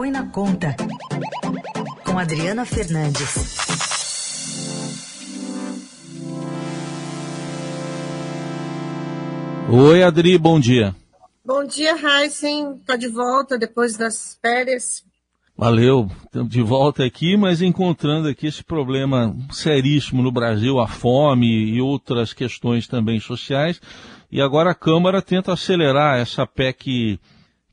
Põe 0.00 0.10
na 0.10 0.24
Conta, 0.28 0.74
com 2.06 2.18
Adriana 2.18 2.64
Fernandes. 2.64 3.58
Oi, 9.68 10.02
Adri, 10.02 10.38
bom 10.38 10.58
dia. 10.58 10.96
Bom 11.44 11.66
dia, 11.66 11.94
Heisen. 11.94 12.76
Está 12.76 12.96
de 12.96 13.08
volta 13.08 13.58
depois 13.58 13.98
das 13.98 14.38
férias. 14.40 15.04
Valeu, 15.54 16.10
estamos 16.24 16.48
de 16.48 16.62
volta 16.62 17.04
aqui, 17.04 17.36
mas 17.36 17.60
encontrando 17.60 18.26
aqui 18.26 18.46
esse 18.46 18.64
problema 18.64 19.36
seríssimo 19.50 20.22
no 20.22 20.32
Brasil, 20.32 20.80
a 20.80 20.88
fome 20.88 21.46
e 21.46 21.78
outras 21.82 22.32
questões 22.32 22.88
também 22.88 23.20
sociais. 23.20 23.78
E 24.32 24.40
agora 24.40 24.70
a 24.70 24.74
Câmara 24.74 25.20
tenta 25.20 25.52
acelerar 25.52 26.18
essa 26.18 26.46
PEC 26.46 27.20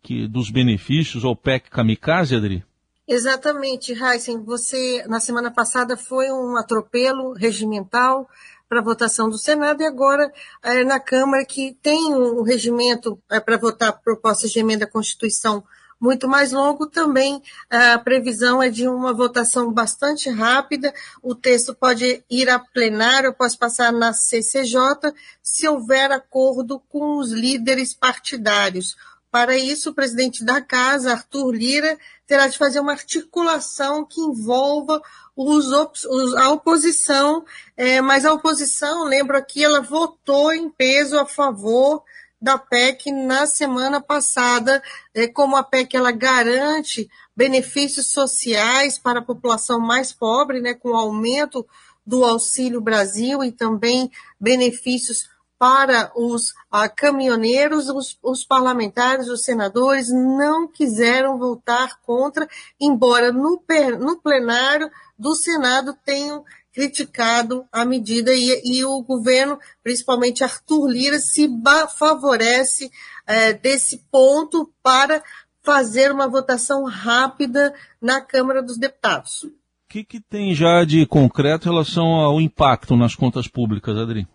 que, 0.08 0.26
dos 0.26 0.50
benefícios, 0.50 1.26
ou 1.26 1.36
PEC 1.36 1.70
kamikaze, 1.70 2.34
Adri? 2.34 2.64
Exatamente, 3.06 3.92
Heisen. 3.92 4.42
Você, 4.42 5.04
na 5.06 5.20
semana 5.20 5.52
passada, 5.52 5.98
foi 5.98 6.32
um 6.32 6.56
atropelo 6.56 7.34
regimental 7.34 8.26
para 8.70 8.82
votação 8.82 9.30
do 9.30 9.38
Senado 9.38 9.82
e 9.82 9.86
agora 9.86 10.32
é, 10.64 10.86
na 10.86 10.98
Câmara 10.98 11.44
que 11.46 11.78
tem 11.82 12.14
um 12.14 12.42
regimento 12.42 13.20
é, 13.30 13.40
para 13.42 13.58
votar 13.58 14.02
propostas 14.02 14.52
de 14.52 14.60
emenda 14.60 14.86
à 14.86 14.90
Constituição 14.90 15.62
muito 16.00 16.28
mais 16.28 16.52
longo, 16.52 16.86
também 16.86 17.42
a 17.70 17.98
previsão 17.98 18.62
é 18.62 18.70
de 18.70 18.88
uma 18.88 19.14
votação 19.14 19.74
bastante 19.74 20.30
rápida. 20.30 20.94
O 21.24 21.34
texto 21.34 21.74
pode 21.74 22.24
ir 22.30 22.50
a 22.50 22.60
plenário, 22.60 23.34
pode 23.34 23.58
passar 23.58 23.92
na 23.92 24.14
CCJ, 24.14 25.12
se 25.42 25.68
houver 25.68 26.12
acordo 26.12 26.80
com 26.88 27.18
os 27.18 27.32
líderes 27.32 27.96
partidários. 27.96 28.96
Para 29.32 29.58
isso, 29.58 29.90
o 29.90 29.94
presidente 29.94 30.44
da 30.44 30.62
Casa, 30.62 31.12
Arthur 31.12 31.52
Lira, 31.52 31.98
terá 32.26 32.48
de 32.48 32.58
fazer 32.58 32.80
uma 32.80 32.94
articulação 32.94 34.06
que 34.06 34.22
envolva 34.22 35.02
os, 35.36 35.68
os, 36.06 36.36
a 36.36 36.50
oposição, 36.50 37.46
é, 37.76 38.02
mas 38.02 38.26
a 38.26 38.34
oposição, 38.34 39.04
lembro 39.04 39.38
aqui, 39.38 39.64
ela 39.64 39.82
votou 39.82 40.52
em 40.52 40.70
peso 40.70 41.20
a 41.20 41.26
favor 41.26 42.04
da 42.42 42.58
PEC 42.58 43.12
na 43.12 43.46
semana 43.46 44.00
passada, 44.00 44.82
é, 45.14 45.28
como 45.28 45.56
a 45.56 45.64
PEC 45.64 45.96
ela 45.96 46.12
garante 46.12 47.10
benefícios 47.36 48.08
sociais 48.08 48.98
para 48.98 49.20
a 49.20 49.26
população 49.26 49.80
mais 49.80 50.12
pobre, 50.12 50.62
né, 50.62 50.74
com 50.74 50.90
o 50.90 50.96
aumento 50.96 51.66
do 52.06 52.24
Auxílio 52.24 52.80
Brasil 52.80 53.44
e 53.44 53.52
também 53.52 54.10
benefícios 54.40 55.30
para 55.60 56.12
os 56.16 56.54
ah, 56.72 56.88
caminhoneiros, 56.88 57.90
os, 57.90 58.18
os, 58.22 58.46
parlamentares, 58.46 59.28
os 59.28 59.44
senadores 59.44 60.10
não 60.10 60.68
quiseram 60.68 61.38
votar 61.38 62.00
contra, 62.02 62.48
embora 62.80 63.32
no, 63.32 63.62
no 64.00 64.22
plenário 64.22 64.90
do 65.18 65.36
Senado 65.36 65.96
tenham 66.06 66.44
criticado 66.72 67.66
a 67.72 67.84
medida 67.84 68.32
e, 68.36 68.62
e, 68.64 68.86
o 68.86 69.02
governo, 69.02 69.58
principalmente 69.84 70.44
Arthur 70.44 70.88
Lira, 70.88 71.18
se 71.18 71.50
favorece 71.98 72.92
é, 73.26 73.52
desse 73.52 73.98
ponto 74.12 74.72
para 74.84 75.24
fazer 75.64 76.12
uma 76.12 76.28
votação 76.28 76.86
rápida 76.86 77.74
na 78.00 78.22
Câmara 78.22 78.62
dos 78.62 78.78
Deputados. 78.78 79.44
O 79.44 79.50
que, 79.90 80.04
que 80.04 80.20
tem 80.20 80.54
já 80.54 80.86
de 80.86 81.06
concreto 81.08 81.68
em 81.68 81.72
relação 81.72 82.06
ao 82.14 82.40
impacto 82.40 82.96
nas 82.96 83.16
contas 83.16 83.48
públicas, 83.48 83.98
Adri? 83.98 84.28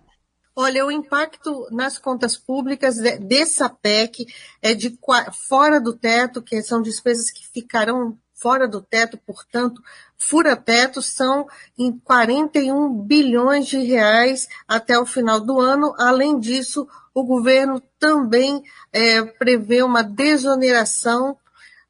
Olha, 0.55 0.85
o 0.85 0.91
impacto 0.91 1.67
nas 1.71 1.99
contas 1.99 2.37
públicas 2.37 2.97
dessa 3.21 3.71
PEC 3.71 4.27
é 4.61 4.75
de 4.75 4.99
fora 5.49 5.81
do 5.81 5.95
teto, 5.95 6.43
que 6.43 6.63
são 6.63 6.83
despesas 6.83 7.31
que 7.31 7.47
ficarão 7.49 8.19
fora 8.35 8.67
do 8.67 8.83
teto, 8.83 9.17
portanto, 9.25 9.81
fura-teto, 10.19 11.01
são 11.01 11.47
em 11.79 11.97
41 12.05 12.93
bilhões 12.93 13.67
de 13.67 13.79
reais 13.79 14.49
até 14.67 14.99
o 14.99 15.07
final 15.07 15.41
do 15.41 15.61
ano. 15.61 15.95
Além 15.97 16.39
disso, 16.39 16.87
o 17.15 17.23
governo 17.23 17.81
também 17.99 18.63
é, 18.93 19.23
prevê 19.23 19.83
uma 19.83 20.03
desoneração 20.03 21.39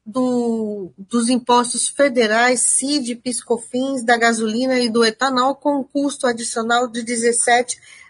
do, 0.05 0.91
dos 0.97 1.29
impostos 1.29 1.87
federais, 1.87 2.61
CID, 2.61 3.15
PiscoFins, 3.15 4.03
da 4.03 4.15
gasolina 4.15 4.79
e 4.79 4.89
do 4.89 5.03
etanol, 5.03 5.55
com 5.55 5.79
um 5.79 5.83
custo 5.83 6.27
adicional 6.27 6.87
de 6.87 7.01
17 7.01 7.75
bilhões. 7.75 8.02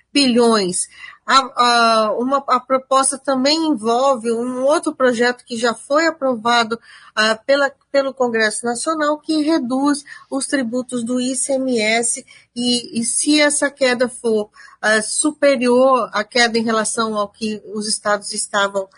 A, 1.25 1.37
a, 1.37 2.13
uma, 2.17 2.43
a 2.47 2.59
proposta 2.59 3.17
também 3.17 3.57
envolve 3.67 4.29
um 4.31 4.63
outro 4.63 4.93
projeto 4.93 5.45
que 5.45 5.57
já 5.57 5.73
foi 5.73 6.05
aprovado 6.05 6.77
a, 7.15 7.35
pela, 7.35 7.71
pelo 7.89 8.13
Congresso 8.13 8.65
Nacional, 8.65 9.17
que 9.17 9.41
reduz 9.41 10.03
os 10.29 10.47
tributos 10.47 11.03
do 11.03 11.21
ICMS, 11.21 12.25
e, 12.53 12.99
e 12.99 13.05
se 13.05 13.39
essa 13.39 13.71
queda 13.71 14.09
for 14.09 14.49
superior 15.01 16.09
à 16.11 16.25
queda 16.25 16.59
em 16.59 16.63
relação 16.63 17.17
ao 17.17 17.29
que 17.29 17.63
os 17.73 17.87
estados 17.87 18.33
estavam 18.33 18.89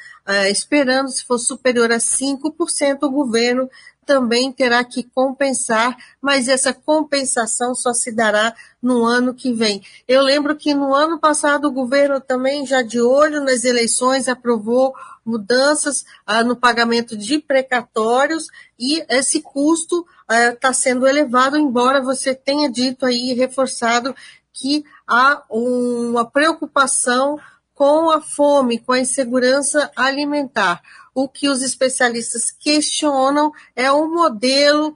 esperando, 0.50 1.12
se 1.12 1.24
for 1.24 1.38
superior 1.38 1.92
a 1.92 1.97
5%, 1.97 3.03
o 3.03 3.12
governo 3.12 3.70
também 4.05 4.51
terá 4.51 4.83
que 4.83 5.03
compensar, 5.03 5.97
mas 6.21 6.47
essa 6.47 6.73
compensação 6.73 7.73
só 7.73 7.93
se 7.93 8.11
dará 8.11 8.55
no 8.81 9.03
ano 9.03 9.33
que 9.33 9.51
vem. 9.51 9.81
Eu 10.07 10.21
lembro 10.21 10.55
que 10.55 10.73
no 10.73 10.93
ano 10.93 11.19
passado 11.19 11.67
o 11.67 11.71
governo 11.71 12.21
também, 12.21 12.66
já 12.66 12.81
de 12.81 13.01
olho 13.01 13.41
nas 13.41 13.63
eleições, 13.63 14.29
aprovou 14.29 14.93
mudanças 15.25 16.05
ah, 16.25 16.43
no 16.43 16.55
pagamento 16.55 17.17
de 17.17 17.39
precatórios 17.39 18.47
e 18.77 19.03
esse 19.09 19.41
custo 19.41 20.05
está 20.29 20.69
ah, 20.69 20.73
sendo 20.73 21.07
elevado, 21.07 21.57
embora 21.57 22.01
você 22.01 22.35
tenha 22.35 22.69
dito 22.69 23.05
aí, 23.05 23.33
reforçado, 23.33 24.16
que 24.53 24.85
há 25.07 25.43
uma 25.49 26.25
preocupação 26.25 27.39
com 27.75 28.09
a 28.09 28.22
fome, 28.22 28.80
com 28.80 28.94
a 28.94 29.00
insegurança 29.00 29.91
alimentar. 29.96 30.81
O 31.13 31.30
que 31.30 31.47
os 31.47 31.62
especialistas 31.62 32.50
questionam 32.50 33.52
é 33.75 33.91
o 33.91 34.09
modelo 34.09 34.94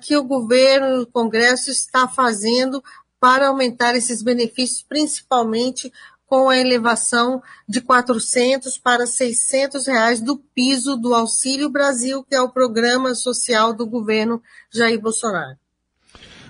que 0.00 0.16
o 0.16 0.24
governo 0.24 0.86
e 0.96 1.02
o 1.02 1.06
Congresso 1.06 1.70
está 1.70 2.08
fazendo 2.08 2.82
para 3.20 3.48
aumentar 3.48 3.94
esses 3.94 4.22
benefícios, 4.22 4.82
principalmente 4.82 5.92
com 6.26 6.48
a 6.48 6.58
elevação 6.58 7.42
de 7.68 7.80
400 7.80 8.78
para 8.78 9.06
600 9.06 9.86
reais 9.86 10.20
do 10.20 10.38
piso 10.38 10.96
do 10.96 11.14
Auxílio 11.14 11.68
Brasil, 11.68 12.24
que 12.24 12.34
é 12.34 12.40
o 12.40 12.48
programa 12.48 13.14
social 13.14 13.74
do 13.74 13.86
governo 13.86 14.42
Jair 14.72 14.98
Bolsonaro. 14.98 15.61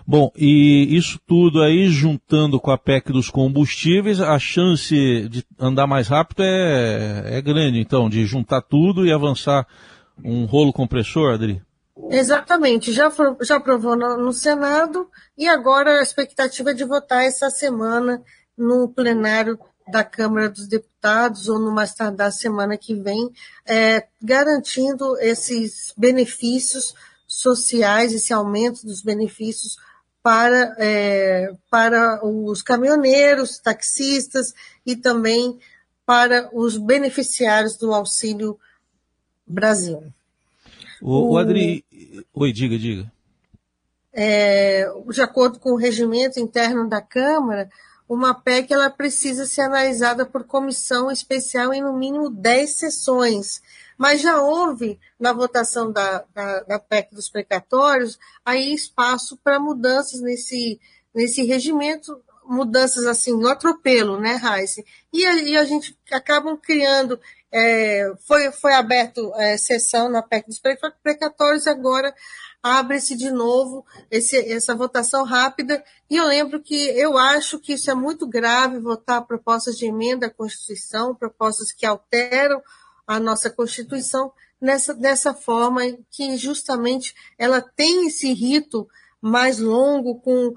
Bom, 0.06 0.32
e 0.36 0.96
isso 0.96 1.20
tudo 1.26 1.62
aí, 1.62 1.88
juntando 1.88 2.60
com 2.60 2.70
a 2.70 2.78
PEC 2.78 3.12
dos 3.12 3.30
combustíveis, 3.30 4.20
a 4.20 4.38
chance 4.38 4.94
de 5.28 5.44
andar 5.58 5.86
mais 5.86 6.08
rápido 6.08 6.42
é, 6.42 7.38
é 7.38 7.42
grande, 7.42 7.78
então, 7.78 8.08
de 8.08 8.26
juntar 8.26 8.62
tudo 8.62 9.06
e 9.06 9.12
avançar 9.12 9.66
um 10.24 10.44
rolo 10.44 10.72
compressor, 10.72 11.34
Adri? 11.34 11.62
Exatamente, 12.10 12.92
já, 12.92 13.12
já 13.42 13.56
aprovou 13.56 13.96
no, 13.96 14.16
no, 14.16 14.32
Senado 14.32 15.08
e 15.36 15.46
agora 15.46 16.00
a 16.00 16.02
expectativa 16.02 16.70
é 16.70 16.74
de 16.74 16.84
votar 16.84 17.24
essa 17.24 17.48
semana 17.50 18.22
no 18.56 18.88
plenário 18.88 19.58
da 19.88 20.02
Câmara 20.02 20.48
dos 20.48 20.66
Deputados 20.66 21.48
ou 21.48 21.58
no 21.58 21.72
mais 21.72 21.94
tardar 21.94 22.32
semana 22.32 22.76
que 22.76 22.94
vem, 22.94 23.30
é, 23.66 24.06
garantindo 24.22 25.16
esses 25.20 25.92
benefícios 25.96 26.94
sociais, 27.26 28.12
esse 28.12 28.32
aumento 28.32 28.84
dos 28.86 29.02
benefícios 29.02 29.76
para, 30.22 30.76
é, 30.78 31.52
para 31.70 32.24
os 32.24 32.62
caminhoneiros, 32.62 33.58
taxistas 33.58 34.54
e 34.86 34.94
também 34.94 35.58
para 36.06 36.48
os 36.52 36.76
beneficiários 36.76 37.76
do 37.76 37.92
Auxílio 37.92 38.58
Brasil. 39.46 40.12
O, 41.00 41.32
o 41.32 41.38
Adri. 41.38 41.84
Oi, 42.32 42.52
diga, 42.52 42.78
diga. 42.78 43.10
É, 44.12 44.86
de 45.10 45.22
acordo 45.22 45.58
com 45.58 45.72
o 45.72 45.76
regimento 45.76 46.38
interno 46.38 46.88
da 46.88 47.00
Câmara, 47.00 47.68
uma 48.08 48.34
PEC 48.34 48.72
ela 48.72 48.90
precisa 48.90 49.46
ser 49.46 49.62
analisada 49.62 50.26
por 50.26 50.44
comissão 50.44 51.10
especial 51.10 51.72
em 51.72 51.82
no 51.82 51.92
mínimo 51.92 52.28
10 52.28 52.70
sessões. 52.70 53.62
Mas 53.96 54.20
já 54.20 54.40
houve, 54.40 54.98
na 55.18 55.32
votação 55.32 55.90
da, 55.90 56.24
da, 56.34 56.60
da 56.60 56.78
PEC 56.78 57.14
dos 57.14 57.28
precatórios, 57.28 58.18
aí 58.44 58.74
espaço 58.74 59.36
para 59.36 59.60
mudanças 59.60 60.20
nesse, 60.20 60.80
nesse 61.14 61.42
regimento, 61.44 62.20
mudanças 62.44 63.06
assim, 63.06 63.32
no 63.32 63.48
atropelo, 63.48 64.20
né, 64.20 64.34
Raíssa? 64.34 64.82
E, 65.12 65.22
e 65.22 65.56
a 65.56 65.64
gente 65.64 65.96
acabam 66.10 66.56
criando, 66.56 67.18
é, 67.50 68.12
foi, 68.26 68.50
foi 68.52 68.74
aberto 68.74 69.32
é, 69.36 69.56
sessão 69.56 70.08
na 70.08 70.22
PEC 70.22 70.46
dos 70.46 70.60
precatórios, 71.02 71.66
agora 71.66 72.14
abre-se 72.62 73.16
de 73.16 73.30
novo 73.30 73.84
esse, 74.10 74.36
essa 74.36 74.74
votação 74.74 75.24
rápida. 75.24 75.82
E 76.08 76.16
eu 76.16 76.26
lembro 76.26 76.60
que 76.60 76.74
eu 76.90 77.18
acho 77.18 77.58
que 77.58 77.72
isso 77.72 77.90
é 77.90 77.94
muito 77.94 78.26
grave, 78.26 78.78
votar 78.78 79.26
propostas 79.26 79.76
de 79.76 79.86
emenda 79.86 80.26
à 80.26 80.30
Constituição, 80.30 81.14
propostas 81.14 81.72
que 81.72 81.84
alteram 81.84 82.62
a 83.06 83.18
nossa 83.18 83.50
Constituição, 83.50 84.32
nessa, 84.60 84.94
dessa 84.94 85.34
forma 85.34 85.82
que 86.10 86.36
justamente 86.36 87.14
ela 87.36 87.60
tem 87.60 88.06
esse 88.06 88.32
rito 88.32 88.88
mais 89.22 89.60
longo, 89.60 90.20
com, 90.20 90.52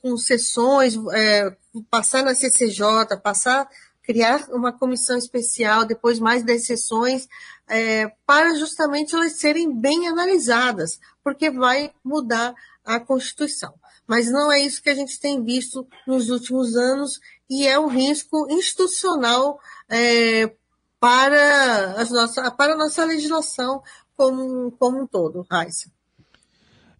com 0.00 0.16
sessões, 0.16 0.94
é, 1.12 1.54
passar 1.90 2.24
na 2.24 2.34
CCJ, 2.34 3.18
passar, 3.22 3.68
criar 4.02 4.48
uma 4.48 4.72
comissão 4.72 5.16
especial, 5.18 5.84
depois 5.84 6.18
mais 6.18 6.42
10 6.42 6.66
sessões, 6.66 7.28
é, 7.68 8.08
para 8.26 8.54
justamente 8.54 9.14
elas 9.14 9.38
serem 9.38 9.78
bem 9.78 10.08
analisadas, 10.08 10.98
porque 11.22 11.50
vai 11.50 11.92
mudar 12.02 12.54
a 12.82 12.98
Constituição. 12.98 13.74
Mas 14.06 14.30
não 14.30 14.50
é 14.50 14.60
isso 14.60 14.82
que 14.82 14.90
a 14.90 14.94
gente 14.94 15.20
tem 15.20 15.44
visto 15.44 15.86
nos 16.06 16.30
últimos 16.30 16.74
anos 16.76 17.20
e 17.48 17.66
é 17.66 17.78
um 17.78 17.86
risco 17.86 18.46
institucional 18.50 19.60
é, 19.88 20.50
para, 20.98 21.92
as 22.00 22.10
nossa, 22.10 22.50
para 22.50 22.72
a 22.72 22.76
nossa 22.76 23.04
legislação 23.04 23.82
como, 24.16 24.72
como 24.72 25.02
um 25.02 25.06
todo, 25.06 25.46
Raíssa. 25.50 25.90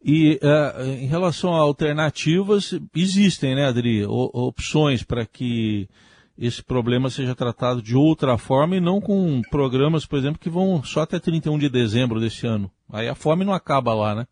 E 0.05 0.41
uh, 0.43 0.83
em 0.83 1.07
relação 1.07 1.55
a 1.55 1.61
alternativas, 1.61 2.75
existem, 2.95 3.55
né, 3.55 3.67
Adri, 3.67 4.05
opções 4.05 5.05
para 5.05 5.25
que 5.25 5.89
esse 6.37 6.63
problema 6.63 7.09
seja 7.09 7.37
tratado 7.37 7.81
de 7.81 7.95
outra 7.95 8.37
forma 8.37 8.77
e 8.77 8.81
não 8.81 9.01
com 9.01 9.41
programas, 9.51 10.05
por 10.05 10.19
exemplo, 10.19 10.41
que 10.41 10.51
vão 10.51 10.83
só 10.83 11.03
até 11.03 11.21
31 11.21 11.57
de 11.59 11.69
dezembro 11.69 12.19
desse 12.19 12.47
ano. 12.47 12.71
Aí 12.91 13.09
a 13.09 13.15
fome 13.15 13.45
não 13.45 13.53
acaba 13.53 13.95
lá, 13.95 14.15
né? 14.15 14.27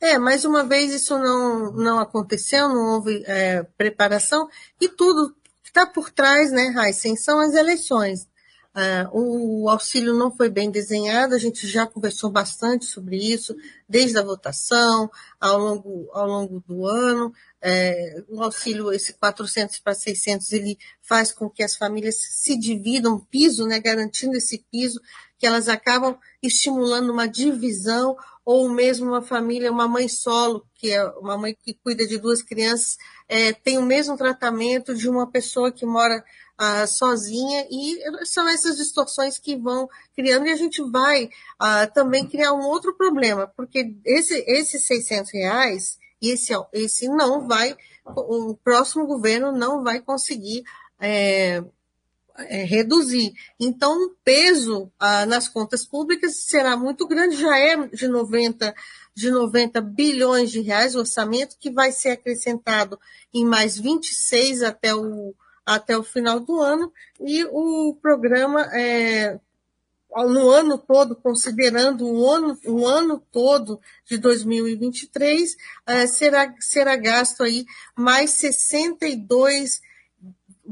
É, 0.00 0.18
mais 0.18 0.44
uma 0.44 0.64
vez 0.64 0.92
isso 0.92 1.18
não, 1.18 1.72
não 1.72 1.98
aconteceu, 1.98 2.68
não 2.68 2.94
houve 2.94 3.22
é, 3.26 3.62
preparação 3.76 4.48
e 4.80 4.88
tudo 4.88 5.34
está 5.62 5.86
por 5.86 6.10
trás, 6.10 6.52
né, 6.52 6.74
Heisen, 6.76 7.16
são 7.16 7.40
as 7.40 7.54
eleições. 7.54 8.28
Uh, 8.74 9.62
o 9.62 9.68
auxílio 9.68 10.14
não 10.14 10.34
foi 10.34 10.50
bem 10.50 10.68
desenhado, 10.68 11.32
a 11.32 11.38
gente 11.38 11.64
já 11.68 11.86
conversou 11.86 12.28
bastante 12.28 12.84
sobre 12.86 13.16
isso, 13.16 13.54
desde 13.88 14.18
a 14.18 14.22
votação, 14.22 15.08
ao 15.40 15.58
longo, 15.58 16.10
ao 16.12 16.26
longo 16.26 16.60
do 16.66 16.84
ano. 16.84 17.32
É, 17.62 18.22
o 18.28 18.42
auxílio, 18.42 18.92
esse 18.92 19.12
400 19.12 19.78
para 19.78 19.94
600, 19.94 20.52
ele 20.52 20.76
faz 21.00 21.30
com 21.30 21.48
que 21.48 21.62
as 21.62 21.76
famílias 21.76 22.16
se 22.16 22.58
dividam 22.58 23.20
piso, 23.20 23.64
né, 23.64 23.78
garantindo 23.78 24.36
esse 24.36 24.64
piso, 24.72 25.00
que 25.38 25.46
elas 25.46 25.68
acabam 25.68 26.18
estimulando 26.42 27.10
uma 27.10 27.28
divisão, 27.28 28.16
ou 28.44 28.68
mesmo 28.68 29.06
uma 29.06 29.22
família, 29.22 29.72
uma 29.72 29.88
mãe 29.88 30.08
solo, 30.08 30.66
que 30.74 30.90
é 30.90 31.02
uma 31.12 31.38
mãe 31.38 31.56
que 31.64 31.74
cuida 31.74 32.06
de 32.06 32.18
duas 32.18 32.42
crianças, 32.42 32.98
é, 33.26 33.52
tem 33.52 33.78
o 33.78 33.82
mesmo 33.82 34.16
tratamento 34.16 34.94
de 34.94 35.08
uma 35.08 35.30
pessoa 35.30 35.72
que 35.72 35.86
mora 35.86 36.22
ah, 36.56 36.86
sozinha, 36.86 37.66
e 37.70 38.26
são 38.26 38.48
essas 38.48 38.76
distorções 38.76 39.38
que 39.38 39.56
vão 39.56 39.88
criando, 40.14 40.46
e 40.46 40.52
a 40.52 40.56
gente 40.56 40.82
vai 40.90 41.28
ah, 41.58 41.86
também 41.86 42.26
criar 42.26 42.52
um 42.52 42.66
outro 42.66 42.94
problema, 42.94 43.46
porque 43.56 43.94
esse, 44.04 44.44
esses 44.46 44.86
600 44.86 45.32
reais, 45.32 45.98
esse, 46.22 46.52
esse 46.72 47.08
não 47.08 47.46
vai, 47.46 47.76
o 48.04 48.56
próximo 48.62 49.06
governo 49.06 49.52
não 49.52 49.82
vai 49.82 50.00
conseguir 50.00 50.64
é, 51.00 51.62
é, 52.36 52.64
reduzir. 52.64 53.32
Então, 53.58 54.06
o 54.06 54.10
peso 54.24 54.90
ah, 54.98 55.26
nas 55.26 55.48
contas 55.48 55.84
públicas 55.84 56.36
será 56.44 56.76
muito 56.76 57.06
grande, 57.06 57.36
já 57.36 57.58
é 57.58 57.86
de 57.88 58.08
90, 58.08 58.74
de 59.14 59.30
90 59.30 59.80
bilhões 59.80 60.50
de 60.50 60.60
reais 60.60 60.94
o 60.94 61.00
orçamento, 61.00 61.56
que 61.58 61.70
vai 61.70 61.92
ser 61.92 62.10
acrescentado 62.10 62.98
em 63.32 63.44
mais 63.44 63.78
26 63.78 64.62
até 64.62 64.94
o, 64.94 65.34
até 65.64 65.96
o 65.96 66.02
final 66.02 66.40
do 66.40 66.60
ano, 66.60 66.92
e 67.20 67.44
o 67.44 67.96
programa, 68.00 68.62
é, 68.72 69.38
no 70.16 70.50
ano 70.50 70.78
todo, 70.78 71.16
considerando 71.16 72.06
o 72.06 72.30
ano, 72.30 72.58
o 72.66 72.86
ano 72.86 73.22
todo 73.32 73.80
de 74.06 74.18
2023, 74.18 75.56
é, 75.86 76.06
será, 76.06 76.54
será 76.60 76.96
gasto 76.96 77.42
aí 77.42 77.64
mais 77.96 78.30
62 78.32 79.80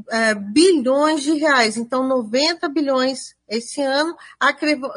é, 0.09 0.33
bilhões 0.33 1.23
de 1.23 1.33
reais. 1.33 1.77
Então, 1.77 2.07
90 2.07 2.67
bilhões 2.69 3.35
esse 3.47 3.81
ano, 3.81 4.15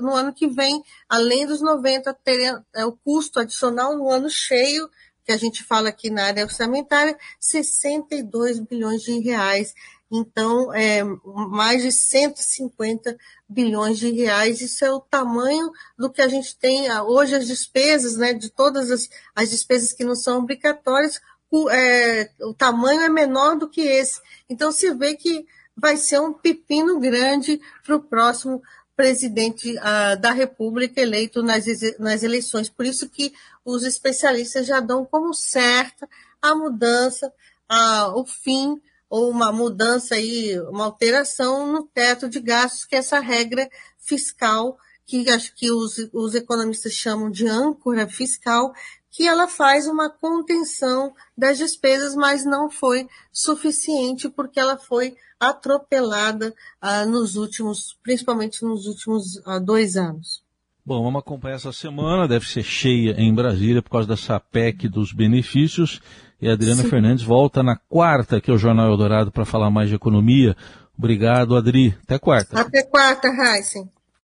no 0.00 0.14
ano 0.14 0.32
que 0.32 0.46
vem, 0.46 0.82
além 1.08 1.46
dos 1.46 1.60
90, 1.60 2.14
terá, 2.24 2.62
é, 2.74 2.84
o 2.84 2.92
custo 2.92 3.40
adicional 3.40 3.96
no 3.96 4.10
ano 4.10 4.30
cheio 4.30 4.88
que 5.26 5.32
a 5.32 5.36
gente 5.36 5.64
fala 5.64 5.88
aqui 5.88 6.08
na 6.08 6.26
área 6.26 6.44
orçamentária, 6.44 7.18
62 7.40 8.60
bilhões 8.60 9.02
de 9.02 9.18
reais. 9.18 9.74
Então, 10.08 10.72
é, 10.72 11.02
mais 11.02 11.82
de 11.82 11.90
150 11.90 13.18
bilhões 13.48 13.98
de 13.98 14.08
reais. 14.12 14.60
Isso 14.60 14.84
é 14.84 14.92
o 14.92 15.00
tamanho 15.00 15.72
do 15.98 16.08
que 16.08 16.22
a 16.22 16.28
gente 16.28 16.56
tem 16.56 16.88
ah, 16.88 17.02
hoje, 17.02 17.34
as 17.34 17.48
despesas, 17.48 18.16
né, 18.16 18.32
de 18.32 18.48
todas 18.48 18.88
as, 18.92 19.10
as 19.34 19.50
despesas 19.50 19.92
que 19.92 20.04
não 20.04 20.14
são 20.14 20.38
obrigatórias, 20.38 21.20
o, 21.50 21.68
é, 21.68 22.30
o 22.42 22.54
tamanho 22.54 23.00
é 23.00 23.08
menor 23.08 23.56
do 23.56 23.68
que 23.68 23.80
esse. 23.80 24.20
Então, 24.48 24.70
se 24.70 24.94
vê 24.94 25.16
que 25.16 25.44
vai 25.76 25.96
ser 25.96 26.20
um 26.20 26.32
pepino 26.32 27.00
grande 27.00 27.60
para 27.84 27.96
o 27.96 28.00
próximo 28.00 28.62
presidente 28.96 29.76
uh, 29.76 30.18
da 30.18 30.32
República 30.32 31.00
eleito 31.00 31.42
nas, 31.42 31.64
nas 31.98 32.22
eleições. 32.22 32.68
Por 32.68 32.86
isso 32.86 33.08
que 33.08 33.32
os 33.64 33.84
especialistas 33.84 34.66
já 34.66 34.80
dão 34.80 35.04
como 35.04 35.34
certa 35.34 36.08
a 36.40 36.54
mudança, 36.54 37.32
uh, 37.70 38.18
o 38.18 38.24
fim 38.24 38.80
ou 39.08 39.30
uma 39.30 39.52
mudança 39.52 40.14
aí, 40.14 40.58
uma 40.70 40.84
alteração 40.86 41.72
no 41.72 41.82
teto 41.84 42.28
de 42.28 42.40
gastos, 42.40 42.84
que 42.84 42.96
é 42.96 42.98
essa 42.98 43.20
regra 43.20 43.68
fiscal 43.98 44.78
que 45.06 45.30
acho 45.30 45.54
que 45.54 45.70
os, 45.70 45.98
os 46.12 46.34
economistas 46.34 46.92
chamam 46.92 47.30
de 47.30 47.46
âncora 47.46 48.08
fiscal, 48.08 48.74
que 49.10 49.26
ela 49.26 49.46
faz 49.48 49.86
uma 49.86 50.10
contenção 50.10 51.14
das 51.38 51.56
despesas, 51.56 52.14
mas 52.14 52.44
não 52.44 52.68
foi 52.68 53.08
suficiente 53.32 54.28
porque 54.28 54.58
ela 54.58 54.76
foi 54.76 55.16
atropelada 55.38 56.52
ah, 56.80 57.06
nos 57.06 57.36
últimos, 57.36 57.96
principalmente 58.02 58.62
nos 58.64 58.86
últimos 58.86 59.40
ah, 59.46 59.58
dois 59.58 59.96
anos. 59.96 60.44
Bom, 60.84 61.02
vamos 61.02 61.20
acompanhar 61.20 61.56
essa 61.56 61.72
semana, 61.72 62.28
deve 62.28 62.46
ser 62.46 62.62
cheia 62.62 63.12
em 63.18 63.34
Brasília 63.34 63.82
por 63.82 63.90
causa 63.90 64.08
dessa 64.08 64.38
PEC 64.38 64.88
dos 64.88 65.12
benefícios. 65.12 66.00
E 66.40 66.48
a 66.48 66.52
Adriana 66.52 66.82
Sim. 66.82 66.90
Fernandes 66.90 67.24
volta 67.24 67.62
na 67.62 67.76
quarta, 67.76 68.40
que 68.40 68.50
é 68.50 68.54
o 68.54 68.58
Jornal 68.58 68.90
Eldorado, 68.90 69.32
para 69.32 69.44
falar 69.44 69.70
mais 69.70 69.88
de 69.88 69.94
economia. 69.94 70.54
Obrigado, 70.96 71.56
Adri. 71.56 71.96
Até 72.04 72.18
quarta. 72.18 72.60
Até 72.60 72.82
quarta, 72.82 73.28
Heisen. 73.28 73.90